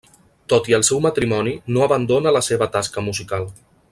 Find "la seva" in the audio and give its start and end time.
2.39-2.71